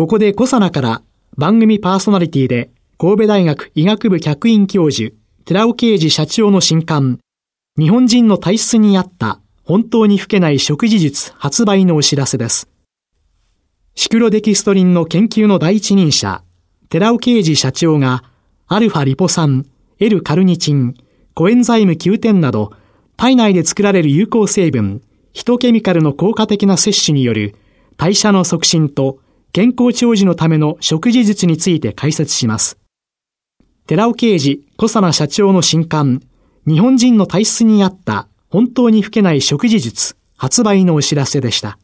[0.00, 1.02] ここでコサナから
[1.36, 5.14] 番組パーソナリティで神戸大学医学部客員教授
[5.44, 7.18] 寺尾啓治社長の新刊
[7.78, 12.70] 日本人の体質に合った本当に老けない食事術発売のお知らせです。
[13.94, 16.42] シクロデキストリンの研究の第一人者、
[16.88, 18.24] 寺尾啓治社長が、
[18.68, 19.66] アルファリポ酸、
[19.98, 20.94] L カルニチン、
[21.34, 22.72] コエンザイム Q10 など、
[23.18, 25.02] 体内で作られる有効成分、
[25.34, 27.54] ヒトケミカルの効果的な摂取による
[27.98, 29.18] 代謝の促進と
[29.52, 32.78] 健康長寿のための食事術について解説します。
[33.86, 36.22] 寺尾啓治小佐奈社長の新刊、
[36.66, 41.78] 日本人の体質に合った本当に老けない食事術発売のお知らせでした。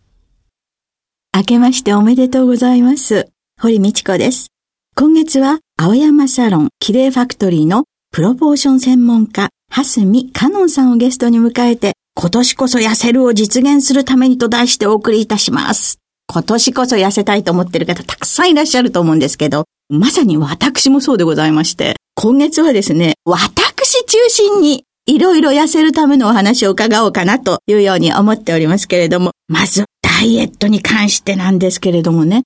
[1.36, 3.28] 明けましておめでとうございます。
[3.60, 4.48] 堀道子です。
[4.94, 15.98] 今月は青山サロンキレイファクトリーのプロポーション専門家、蓮見香音さんをゲストに迎えて、今年こそ痩せるを実現するためにと題してお送りいたします。
[16.28, 32.42] 今年こそ痩せたいと思っている方たくさんいらっしゃると思うんですけど、まさに私もそうでございまして、今月はですね、私中心にいろいろ痩せるためのお話を伺おうかなというように思っておりますけれども、まずダイエットに関してなんですけれどもね、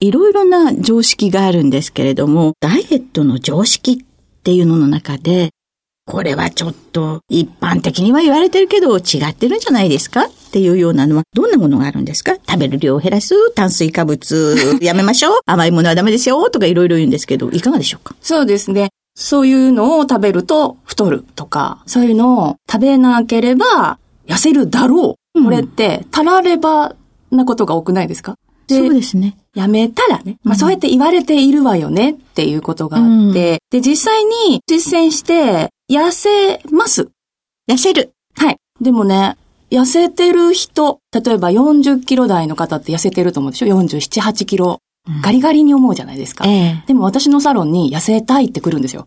[0.00, 5.50] いろいろな常識があるんですけれども、ダイエットの常識っていうのの中で、
[6.08, 12.34] これはちょっと一般的には言われてるけど違ってるんじゃないですかっていうようなのはどんなものがあるんですか？
[12.48, 18.16] 食べる量を減らす炭水化物やめましょう 甘いものはダメですよとかいろいろ言うんですけど、いかがでしょうか？
[18.22, 18.88] そうですね。
[19.14, 25.44] そういうのを食べると太るとか、そういうのを食べなければ痩せるだろう。
[25.44, 26.96] これって、たられば
[27.30, 28.34] なことが多くないですか？
[28.76, 29.36] そうですね。
[29.54, 37.08] やめたらね、まあそうやって言われているわよねっていうことがあって、うん、で、実際に実践して痩せます。
[37.70, 38.12] 痩せる。
[38.36, 38.56] はい。
[38.80, 39.36] でもね、
[39.70, 44.80] 痩せてる人、例えば40キロ台の方って痩せてると思うでしょ ?47、8キロ
[45.22, 46.46] ガリガリに思うじゃないですか。
[46.46, 49.06] えでも私のサロンに痩せたいって来るんですよ。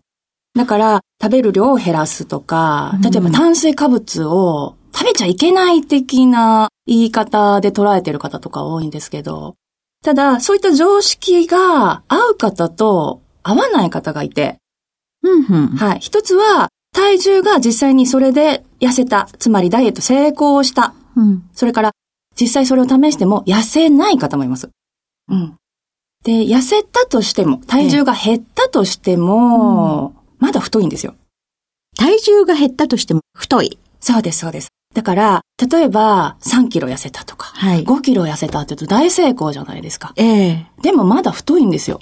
[0.55, 9.55] だから、食べる量を減らすとか、例えば炭水化物を食べちゃいけない的な言い方で捉えてる方とか多いんですけど、
[10.03, 14.57] ただ、そういった常識が合う方と合わない方がいて、
[15.23, 15.99] うんうん、はい。
[15.99, 19.29] 一つは、体重が実際にそれで痩せた。
[19.37, 20.93] つまりダイエット成功した。
[21.15, 21.91] うん、それから、
[22.39, 24.69] 実際それを試しても痩せない方もいます。
[25.29, 25.55] うん。
[26.23, 31.15] で、痩せたとしても、体重が減ったとしても、まだ太いんですよ。
[31.97, 33.77] 体重が減ったとしても太い。
[33.99, 34.69] そうです、そうです。
[34.93, 35.41] だから、
[35.71, 40.13] 例えば3キロ痩せたとか、はい、5キロ痩せたって言うと大成功じゃないですか。
[40.17, 41.99] ええー、でもまだ太いんですよ。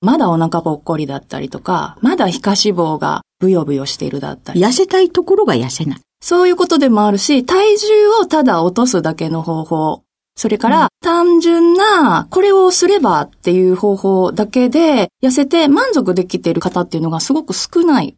[0.00, 4.60] まだお腹ぽっこりだったりとか、まだ皮下脂肪がブヨブヨしているだったり。
[4.60, 6.00] 痩せたいところが痩せない。
[6.20, 10.02] そういうことでもあるし、体重をただ落とすだけの方法
[10.34, 18.16] それから、単純な、これをすればっていう方法だけで、痩せて満足できている方っていうのがすごく少ない。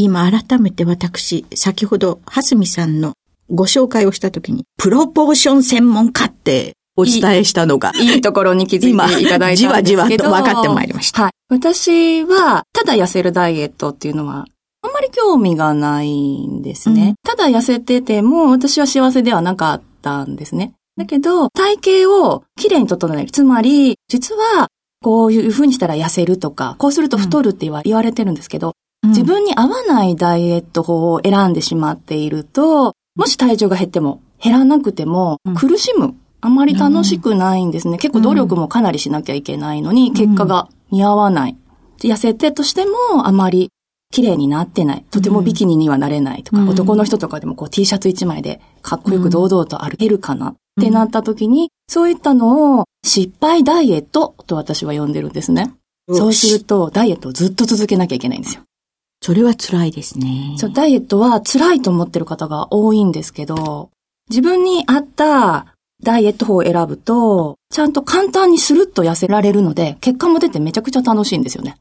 [0.00, 3.14] 今改めて私、先ほど、はすみさんの
[3.50, 9.96] ご紹介をしたときに、プロポーション専門家ってお伝えしたのが、いい ところに気づいていただいたんですけど。
[9.96, 11.24] じわじわと分かってまいりました。
[11.24, 11.32] はい。
[11.48, 14.46] 私は、ただ痩せるダイエットっていうのは、
[14.82, 17.08] あんまり興味がないんですね。
[17.08, 20.74] うん、ただ痩せてても、私は幸せではなかったんですね。
[20.96, 23.30] だけど、体型をきれいに整える。
[23.32, 24.68] つまり、実は、
[25.02, 36.14] こういう風にしたら痩せるとか、こうすると太るって言われてるんですけど、自分に合わないダイエット法を選んでしまっていると、もし体重が減っても、減らなくても、苦しむ。
[36.40, 37.98] あまり楽しくないんですね。
[37.98, 41.56] 結構努力もかなりしなきゃいけないのに、結果が見合わない。
[41.98, 43.70] 痩せてとしても、あまり
[44.12, 45.04] 綺麗になってない。
[45.10, 50.50] とてもビキニにはなれないとか、男の人とかでもこう T シャツ1枚でかっこよく堂々と歩けるかな。
[50.50, 55.74] ってなった時に、そういったのを失敗ダイエットと私は呼んでるんですね。
[56.12, 58.62] そうすると、ダイエットをずっと続けなきゃいけないんですよ。
[59.20, 60.54] それは辛いですね。
[60.58, 63.90] そう、ダイエットは辛いと思ってる方が多いんですけど、
[64.30, 71.76] 自分に合ったダイエット法を選ぶと、ちゃんと簡単にスルッと痩せられるので、結果も出てめちゃくちゃ楽しいんですよね。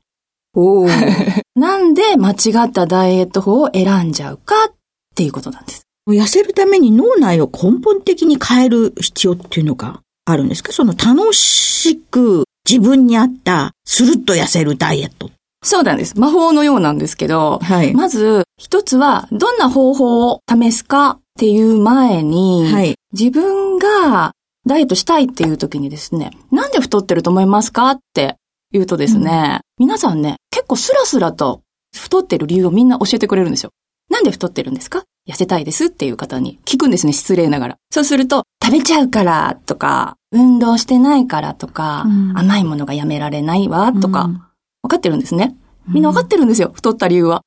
[0.56, 0.88] お
[1.56, 2.36] なんで間違
[2.68, 4.74] ったダイエット法を選んじゃうかっ
[5.16, 5.84] ていうことなんです。
[6.10, 10.72] 痩せるために脳内を根本的に変える必要っていうのがあるんですか？
[10.72, 15.30] その楽しく自分に合ったスルッと痩せるダイエット。
[15.68, 16.18] そうなんです。
[16.18, 22.96] 魔法のようなんですけど、はいまず、一つは、どんな方法を試すかっていう前に、はい。
[23.12, 24.32] 自分が
[24.66, 28.38] ダイエットしたいっていう時にですね、なんで太ってると思いますかって
[28.72, 31.62] 言うとですね、皆さんね、結構スラスラと
[31.96, 33.72] 太ってる理由をみんな教えてくれるんですよ。
[34.10, 35.04] なんで太ってるんですか？
[35.30, 37.76] 痩せたいですっていう方に聞くんですね、失礼ながら。
[37.92, 44.42] そうすると、食べちゃうからとか、運動してないからとか、うん甘いものがやめられないわとか、うん
[44.88, 45.56] 分かってるんですね。
[45.88, 47.44] みんな分かってるんですよ、太った理由は。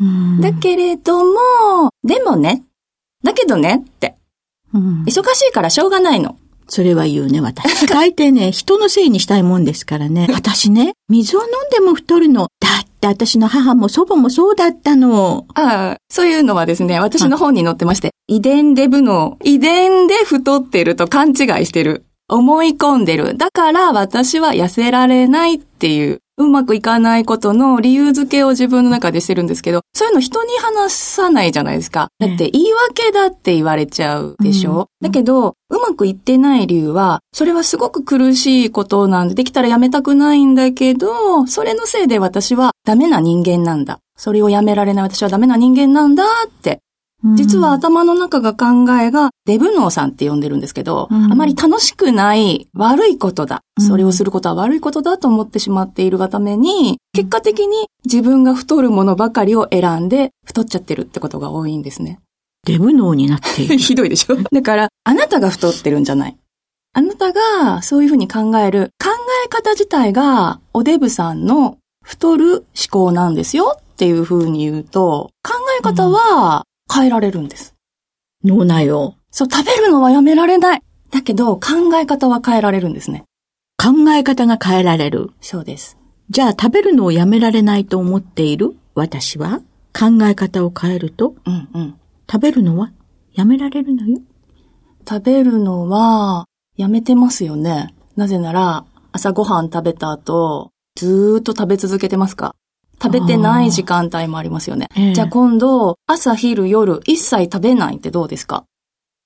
[0.00, 2.64] うんだけれども、でもね、
[3.24, 4.16] だけどねって、
[4.72, 6.38] うん忙しいからしょうがないの。
[6.68, 7.86] それは言うね、私。
[7.86, 10.28] 大抵ね、 人のせいにしたいもんですからね。
[10.30, 12.48] 私ね、水を飲んでも太るの。
[12.60, 15.46] だって私の母も祖母もそうだったの。
[15.54, 21.34] ああ、そういうのはですね、私の本に載ってまして、遺伝デブの、遺伝で太ってると勘違い
[21.64, 22.04] してる。
[22.28, 23.38] 思い込んでる。
[23.38, 32.08] だから私は痩せられないっていう、うまくいかないことの理由付けを自分の中でしてるんですけど、そういうの人に話さないじゃないですか。
[32.20, 43.98] だって言い訳だって言われちゃうでしょ、だけど、うまくいってない理由は、それはすごく苦しいことなんで、できたらやめたくないんだけど、それのせいで私はダメな人間なんだ。
[44.16, 46.80] それをやめられない私はダメな人間なんだって。
[47.34, 53.60] 実は頭の中が考えがデブ脳さんって呼んでるんですけど、うんあまり楽しくない悪いことだ。
[53.78, 62.20] うんそれをすることは悪いことだと思ってしまっているがために、結果的に自分が太るものばかりを選んで太っちゃってるってことが多いんですね。
[62.66, 63.78] デブ脳になっている。
[63.78, 64.36] ひどいでしょ？
[64.52, 66.36] だから、あなたが太ってるんじゃない。
[66.94, 69.10] あなたがそういうふうに考える考
[69.44, 77.74] え方自体がおデブさんの太る思考なんですよっていうふうに言うと、考え方は変えられるんです。
[78.44, 79.14] 脳内を。
[79.30, 80.82] そう、食べるのはやめられない。
[81.10, 83.24] だけど、考え方は変えられるんですね。
[83.76, 85.30] 考え方が変えられる。
[85.40, 85.96] そうです。
[86.30, 88.76] じゃあ食べるのをやめられないと思っている？
[88.94, 89.60] 私は？
[89.98, 91.34] 考え方を変えると？
[91.46, 91.94] うんうん。
[92.30, 92.92] 食べるのは
[93.32, 94.20] やめられるのよ？
[95.08, 96.44] 食べるのは、
[96.76, 97.94] やめてますよね。
[98.16, 102.54] なぜなら、朝ごはん食べた後、ずーっと食べ続けてますか？
[103.02, 104.88] 食べてない時間帯もありますよね。
[104.96, 108.64] ええじゃあ今度、朝昼夜一切食べないってどうですか？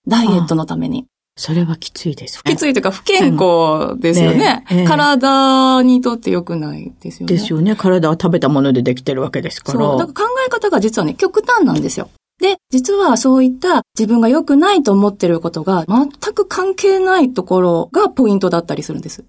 [0.07, 1.07] ダイエットのために。
[1.37, 2.39] それはきついです。
[2.39, 4.39] 不きついというか不健康ですよね。
[4.39, 7.33] ねええ体にとって良くないですよね。
[7.33, 7.75] ですよね。
[7.75, 9.79] 体は食べたものでできてるわけですから。
[9.79, 9.99] そう。
[9.99, 12.11] だから考え方が実はね、極端なんですよ。
[12.39, 19.25] で、実はそういった自分が良くないと思ってることが全く関係ないところがポイントだったりするんです。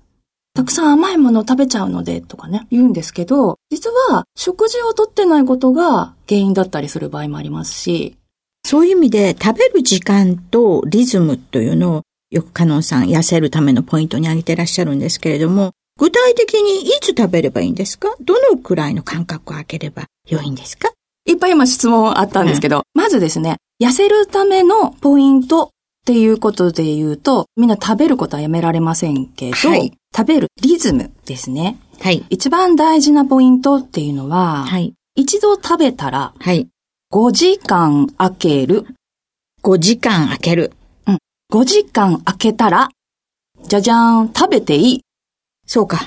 [0.56, 8.18] たくさん甘いものを食べちゃうのでとかね、言うんですけど、実は食事をとってないことが原因だったりする場合もありますし、
[8.64, 18.16] そういう意味で食べる時間とリズムというのをよくカノンさん痩せるためのポイントに挙げてらっしゃるんですけれども、具体的にいつ食べればいいんですか？
[18.22, 20.92] どのくらいの間隔を空ければ良いんですか？
[21.26, 25.70] いっぱい今質問あったんですけど、まずですね、痩せるためのポイントっ
[26.06, 31.78] ていうことで言うと、みんな食べることはやめられませんけど、はい食べるリズムですね。
[32.02, 32.24] はい。
[32.30, 34.94] 一番大事なポイントっていうのは、はい。
[35.16, 36.68] 一度食べたらはい。
[37.12, 38.86] 5時間空ける。
[39.64, 40.74] 5時間空ける。
[41.52, 42.90] 5時間空けたら、
[43.68, 45.02] じゃじゃーん、食べていい。
[45.68, 46.00] そうか。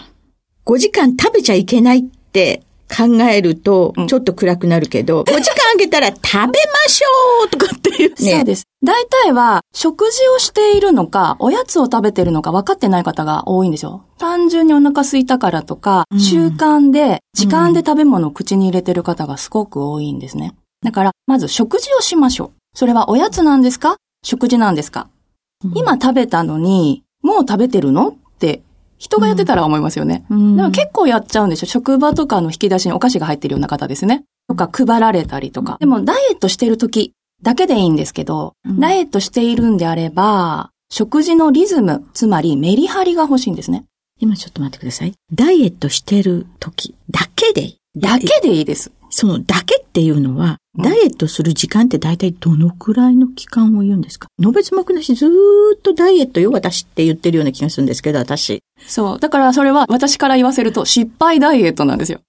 [0.65, 6.53] 5時間食べちゃいけないって考えるとうん、ちょっと暗くなるけど、 5時間空けたら食べま
[6.89, 8.33] しょうとかっていうね。
[8.37, 8.65] そうです。
[8.85, 14.05] 大体は、食事をしているのか、おやつを食べてるのか分かってない方が多いんですよ。
[14.19, 20.55] 単純にお腹空いたからとか、うん習慣で、時間で食べ物を口に入れてる方がすごく多いんですね。
[20.85, 22.51] だから、まず食事をしましょう。
[22.75, 23.97] それはおやつなんですか？
[24.23, 25.09] 食事なんですか？
[25.65, 28.09] うん今食べたのに、もう食べてるの？
[28.09, 28.63] って、
[28.99, 30.25] 人がやってたら思いますよね。
[30.31, 34.25] うんでも結構やっちゃうんでしょ職場とかの引き出しにお菓子が入ってるような方ですね。
[34.49, 35.77] とか配られたりとか。
[35.81, 37.13] でもダイエットしてる時
[37.43, 43.85] だけでいいんですけど、うんダイエットしているんであれば、食事のリズム、つまりメリハリが欲しいんですね。
[44.19, 45.13] 今ちょっと待ってください。
[45.33, 47.79] ダイエットしてる時だけでいい。
[48.01, 48.93] だけでいいです。
[49.11, 54.29] そのだけっていうのは、うんダイエットする時間って大体どのくらいの期間を言うんですか？
[54.39, 55.31] のべつ幕なしずー
[55.77, 58.61] っとダイエットよ、私って言ってるような気がするんですけど、私。
[58.87, 59.19] そう。
[59.19, 62.21] だからそれは私から言わせると失敗ダイエットなんですよ。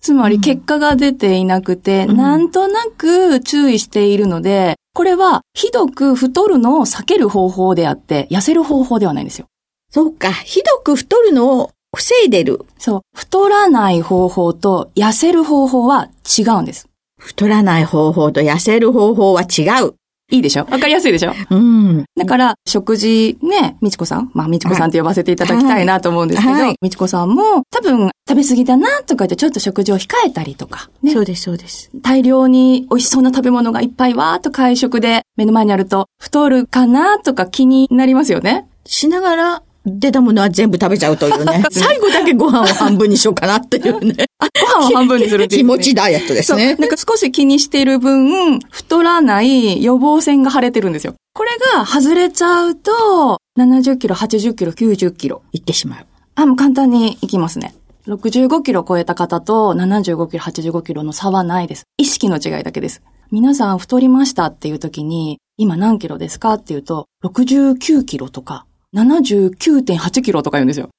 [0.00, 9.46] つまり結果が出ていなくて、うんなんとなく注意しているので、これはひどく太るのを避ける方法であって、痩せる方法ではないんですよ。
[9.90, 12.66] そうか、ひどく太るのを防いでる。
[12.78, 13.00] そう。
[13.14, 16.88] 太らない方法と痩せる方法は違うんです。
[17.26, 19.94] 太らない方法と痩せる方法は違う。
[20.30, 20.66] いいでしょ？
[20.70, 21.32] わかりやすいでしょ？
[21.50, 22.04] うん。
[22.16, 31.90] だから、食事ね、みちこさんまあ、みちこさんって呼ばせていただきたいなと思うんですけど、はいみちこさんも多分食べ過ぎだなとか言ってちょっと食事を控えたりとか、ねそ、うです、そうです。
[32.00, 38.68] 大量に美味しそうな食べ物がいっぱいわーっと会食で目の前にあると太るかなとか気になりますよね。
[38.84, 41.64] しながら、出たものは全部食べちゃうというね。
[41.70, 44.26] 最後だけご飯を半分にしようかなっていうね。
[44.60, 46.54] ご飯を半分にするっていう、気持ちダイエットです。
[46.56, 46.74] ね。
[46.74, 51.14] なんか少し気にしている分、太らない予防線が腫れてるんですよ。
[51.34, 55.42] これが外れちゃうと、70キロ、80キロ、90キロ。
[55.52, 56.06] 言ってしまう。
[56.34, 57.74] あ、もう簡単にいきますね。
[58.08, 61.84] 65キロ超えた方と75キロ、85キロの差はないです。
[61.96, 63.02] 意識の違いだけです。
[63.32, 70.90] 皆さん太りましたっていう時に、今何キロですかっていうと、69キロとか、79.8キロとか言うんですよ。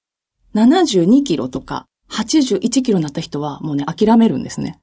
[0.55, 4.79] 72キロとか、81キロになった人はもうね、諦めるんですね。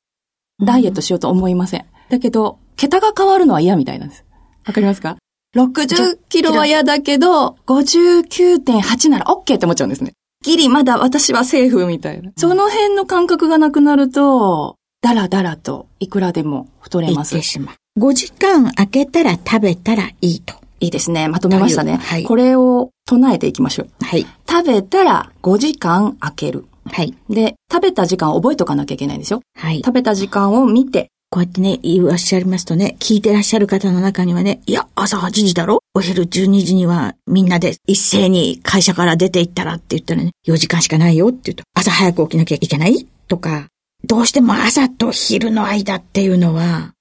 [0.64, 1.84] ダイエットしようと思いません。
[2.10, 4.24] だけど、桁が変わるのは嫌みたいなんです。
[4.66, 5.16] わかりますか
[5.56, 10.12] ?60 キロは嫌だけど、59.8なら OK って思っちゃうんですね。
[10.42, 12.30] ギリまだ私はセーフみたいな。
[12.36, 17.48] その辺の感覚がなくなると、だらだらといくらでも太れます言って。
[17.48, 18.00] しまう。
[18.00, 20.63] 5時間空けたら食べたらいいと。
[20.80, 21.28] いいですね。
[21.28, 21.96] まとめましたね。
[21.96, 24.04] はいこれを唱えていきましょう。
[24.04, 24.26] はい。
[24.48, 26.64] 食べたら5時間空ける。
[26.86, 27.14] はい。
[27.28, 29.40] で、食べた時間を覚えとかなきゃいけないんですよ。
[29.56, 29.78] はい。
[29.78, 35.80] 食べた時間を見て、こうやってね、言いらっしゃいますとね、聞いてらっしゃる方の中にはね、いや、朝8時だろ？
[35.94, 43.06] お昼12時にはみんなで一斉に会社から出て行ったらって言ったらね、4時間しかないよって言うと、朝早く起きなきゃいけない？
[43.28, 43.66] とか、
[44.06, 46.92] どうしても朝と昼の間っていうのは、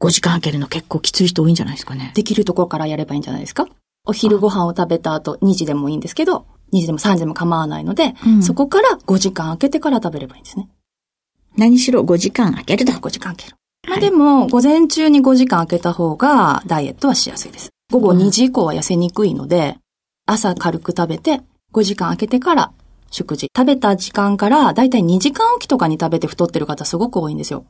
[0.00, 2.12] 5時間空けるの結構きつい人多いんじゃないですかね。
[2.14, 3.66] できるところからやればいいんじゃないですか？
[4.06, 10.68] お昼ご飯を食べた後、2時でもいいんですけど、2時でも3時でも構わないので、うんそこから5時間空けてから食べればいいんですね。
[11.56, 12.92] 何しろ5時間空けると。
[12.92, 13.56] 5時間空ける。
[13.88, 17.70] まあはいでも、午前中に5時間空けた方が、ダイエットはしやすいです。
[17.90, 19.78] 午後2時以降は痩せにくいので、
[20.26, 21.40] 朝軽く食べて、
[21.72, 22.70] 5時間空けてから
[23.10, 23.48] 食事。
[23.56, 27.64] 食べた時間から、だいたい2時間おきとかに食べて太ってる方すごく多いんですよ。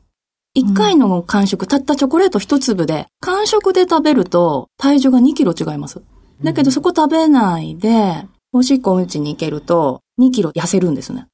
[0.57, 6.01] 1回の間食、たったチョコレート1粒で、間食で食べると体重が2キロ違います。
[6.43, 11.27] だけどそこ食べないで、おしっこうんちに行けると2キロ痩せるんですね。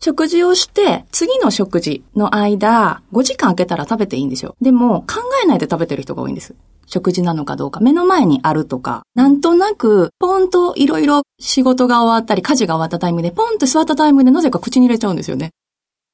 [0.00, 4.54] 食事をして、次の食事の間、5時間空けたら食べていいんですよ。
[4.60, 6.54] でも、考えないで食べてる人が多いんです。
[6.86, 15.50] 食事なのかどうか、目の前にあるとか、なんとなく、ポンといろいろ仕事が終わったり、家事が終わったタイムで、ポンって座ったタイムでなぜか口に入れちゃうんですよね。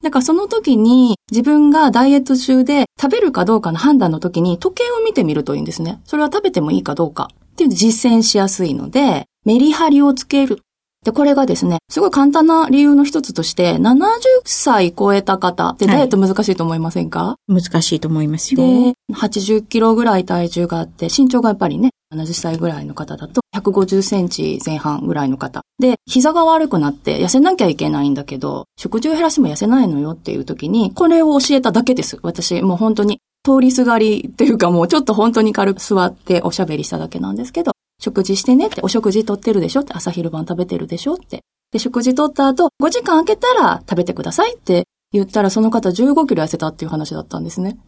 [0.05, 5.99] だからその時に自分がダイエット中で食べるかどうかの判断の時に時計を見てみるといいんですね。
[6.05, 10.61] それは食べてもいいかどうかっていう実践しやすいので、メリハリをつける。
[11.05, 14.09] で、これがですね、すごい簡単な理由の一つとして、70
[14.43, 18.61] 歳超えた方ってダイエット難しいと思いませんか、難しいと思いますよ。
[18.61, 25.61] で、80キロぐらい体重があって、身長がやっぱりね、70歳ぐらいの方だと、150センチ前半ぐらいの方。
[25.77, 32.17] で、膝が悪くなって痩せなきゃいけないんだけど、食事を減らしても痩せないのよっていう時に、これを教えただけです。
[32.23, 37.74] 私、もう本当に、通りすがりっていうかもうちょっと本当に軽く座っておしゃべりしただけなんですけど、
[38.05, 41.41] 食事してねって、お食事とってるでしょって、朝昼晩食べてるでしょって。
[41.71, 47.79] で、食事とった後、5時間空けたら食べてくださいって言ったら、その方15キロ痩せたっていう話だったんですね。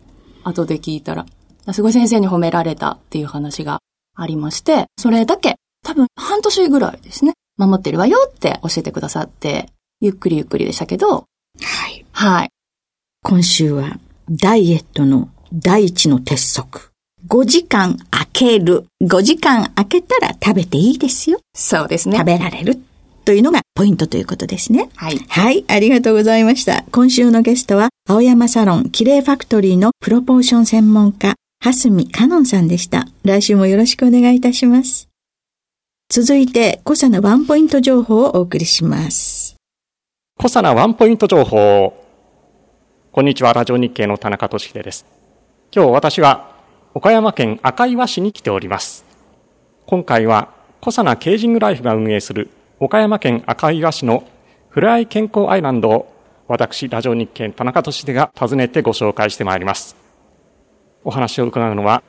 [0.44, 1.26] 後で聞いたら。
[1.72, 3.80] すごい先生に褒められたっていう話が
[4.16, 9.70] ありまして、それだけ、多分半年ぐらいですね、守ってるわよって教えてくださって、
[10.02, 11.26] ゆっくりゆっくりでしたけど、
[11.62, 12.06] はい。
[12.12, 12.50] はい。
[13.24, 16.87] 今週はダイエットの第一の鉄則。
[17.28, 18.86] 5時間空ける。
[19.02, 21.40] 5時間空けたら食べていいですよ。
[21.54, 22.26] そうですね食。
[22.26, 22.80] べられる。
[23.26, 24.90] というのがポイントということですね。
[24.96, 25.18] はい。
[25.28, 26.86] はい、ありがとうございました。
[26.92, 33.08] 今週のゲストは、青山サロンキレイファクトリーのプロポーション専門家、蓮見香音さんでした。
[33.26, 35.10] 来週もよろしくお願いいたします。
[36.10, 39.58] 続いて、コサのワンポイント情報をお送りします。
[40.40, 41.94] コサナワンポイント情報。
[43.12, 45.06] こんにちは、ラジオ日経の田中俊秀です。
[45.76, 46.57] 今日私は
[46.98, 49.06] 岡山県赤岩市に来ております。
[49.86, 50.50] 今回は
[50.82, 52.50] コサナケージングライフが運営する
[52.80, 54.28] 岡山県赤岩市の
[54.70, 56.12] フライ健康アイランドを
[56.48, 59.96] 私、ラジオ日経田中俊秀が訪ねてご紹介してまいります。
[61.04, 62.02] お話を伺うのは、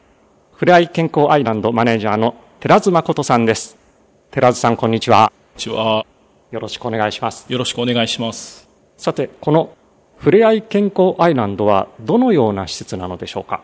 [0.55, 3.77] フライ健康アイランドマネージャーの寺津誠さんです。
[4.31, 5.31] 寺津さん、こんにちは。
[5.31, 6.07] こんにちは。
[6.51, 7.45] よろしくお願いします。
[7.53, 8.67] よろしくお願いします。
[8.97, 9.77] さて、この
[10.17, 13.61] ふれあい健康アイランドはどのような施設なのでしょうか？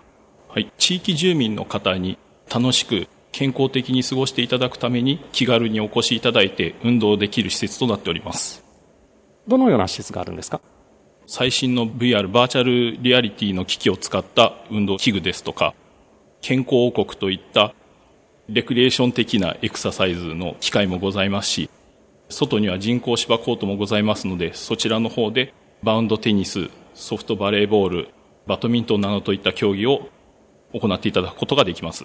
[0.54, 0.73] はい。
[0.78, 2.16] 地域住民の方に
[2.49, 8.62] 楽しく健康的に過ごしていただくために気軽にお越しいただいて運動できる施設となっております。
[9.49, 10.61] どのような施設があるんですか？
[11.26, 15.75] 最新の VR バーチャルリアリティの機器を使った運動器具ですとか、
[16.40, 17.75] 健康王国といった
[18.49, 21.68] レクリエーション的なエクササイズの機会もございますし、
[22.28, 28.08] 外には人工芝コートもございますので、そちらの方でバウンドテニス、ソフトバレーボール、
[28.46, 30.08] バドミントンなどといった競技を
[30.75, 32.04] 行っていただくことができます。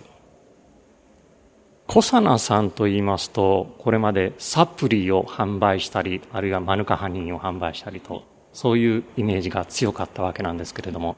[1.88, 8.24] 小佐奈さんと言いますと、これまでサプリを販売したり、あるいはマヌカハニーを販売したりと、
[8.54, 11.18] そういうイメージが強かったわけなんですけれども、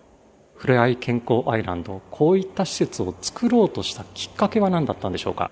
[0.55, 5.51] ふれあい健康アイランド、こういった施設を作ろうとしたきっかけは何だったんでしょうか？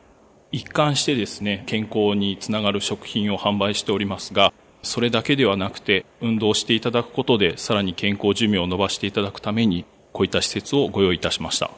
[0.52, 4.54] 一貫してですね、健康につながる食品を販売しておりますが、
[4.84, 11.70] それだけではなくて、運動していただくことで、さらに健康寿命を伸ばしていただくために、こういった施設をご用意いたしました。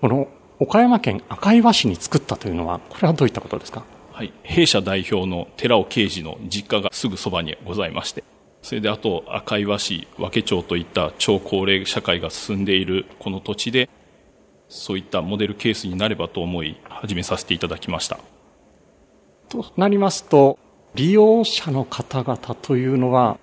[0.00, 3.84] この岡山県赤岩市に作ったというのは、これはどういったことですか？
[4.12, 4.32] はい。
[4.42, 8.22] 弊社代表の寺尾啓治の実家がすぐそばにございまして、
[8.62, 13.88] それであと赤岩市、和気町といった超高齢社会が進んでいるこの土地で、
[14.68, 18.18] そういったモデルケースになればと思い、始めさせていただきました。
[19.48, 20.58] となりますと、
[20.94, 23.38] 利用者の方々というのは、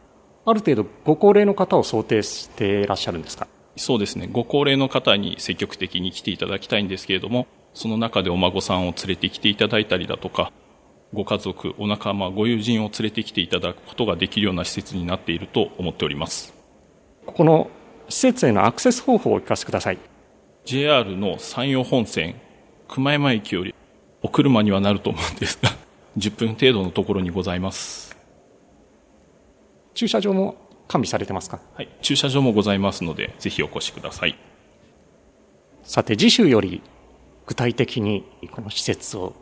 [0.45, 3.47] ある程度ご高齢の方を想定していらっしゃるんですか？
[3.81, 4.29] そうですね。
[4.31, 10.53] ご高齢の方に積極的に来ていただきたいんですけれども、その中でお孫さんを連れてきていただいたりだとか、
[11.13, 16.53] ご家族、お仲間、ご友人を連れてきていただくことができるような施設になっていると思っております。
[17.25, 17.71] この
[18.07, 19.97] 施設へのアクセス方法をお聞かせください。
[20.63, 22.35] JR の山陽本線、
[22.87, 23.73] 熊山駅より
[24.21, 25.71] お車にはなると思うんですが、
[26.19, 28.15] 10分程度のところにございます。
[29.95, 31.61] 駐車場も完備されてますか？
[31.75, 31.89] はい。
[32.01, 34.37] 駐車場もございますので、ぜひお越しください。
[35.83, 36.81] さて、次週より
[37.45, 39.33] 具体的にこの施設を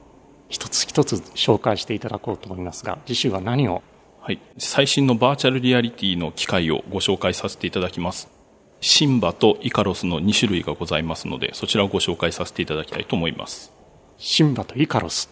[0.47, 3.81] 一つ一つ紹介していただこうと思いますが、次週は何を？
[4.21, 4.39] はい。
[4.57, 8.29] 最新のバーチャルリアリティの機械をご紹介させていただきます。
[8.81, 13.73] シンバとイカロスの2種類がございますので、そちらをご紹介させていただきたいと思います。
[14.17, 15.29] シンバとイカロス。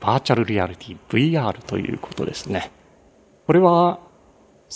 [0.00, 2.70] バーチャルリアリティ VR ということですね。
[3.46, 3.98] これは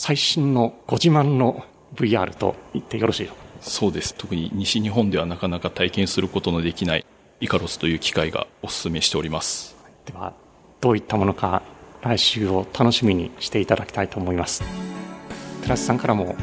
[0.00, 1.64] 最新のご自慢の
[1.96, 4.14] VR と言ってよろしいでしょうかそうです。
[4.14, 7.04] 特に西日本ではなかなか体験することのできない
[7.40, 9.74] イカロスという機械がお勧めしております。
[10.06, 10.34] では
[10.80, 11.62] どういったものか
[12.00, 14.62] 来週を楽しみにしていただきたいと思います。
[15.62, 16.36] 寺瀬さんからも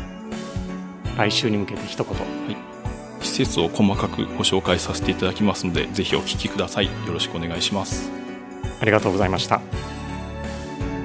[1.18, 2.20] 来週に向けて一言、は
[2.52, 6.88] い、施設を細かくご紹介させていただきますのでぜひお聞きください。
[6.88, 8.12] よろしくお願いします。
[8.82, 9.62] ありがとうございました。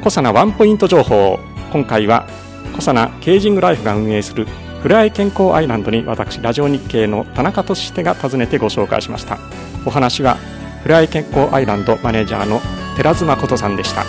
[0.00, 1.38] 小佐奈ワンポイント情報
[1.70, 2.26] 今回は
[2.72, 4.46] 小佐奈ケージングライフが運営する
[4.82, 9.38] ふれあい健康アイランドに私ラジオ日経の田中俊秀が訪ねてご紹介しました。
[9.86, 10.36] お話は
[10.82, 12.60] ふれあい健康アイランドマネージャーの
[12.96, 14.04] 寺妻琴さんでした。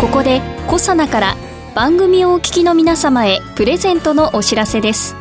[0.00, 1.36] ここでコサナから
[1.74, 5.16] 番組をお聞きの皆様へプレゼントのお知らせです。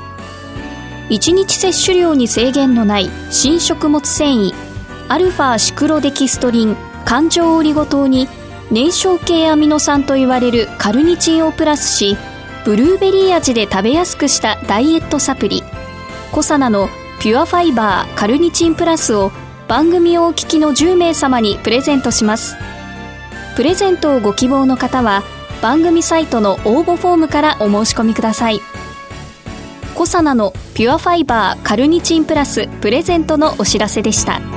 [1.10, 4.67] 1日摂取量に制限のない新食物繊維
[5.10, 8.28] アルファシクロデキストリン環状オリゴ糖に
[8.72, 12.18] 燃焼系アミノ酸と言われるカルニチンをプラスし
[12.66, 15.64] ブルーベリー味で食べやすくしたダイエットサプリ。
[16.34, 16.90] コサナの
[17.22, 19.32] ピュアファイバーカルニチンプラスを
[19.70, 22.58] 番組をお聞きの10名様にプレゼントします。
[23.56, 25.24] プレゼントをご希望の方は
[25.62, 28.60] 番組サイトの応募フォームからお申し込みください。
[29.96, 34.57] コサナのピュアファイバーカルニチンプラスプレゼントのお知らせでした。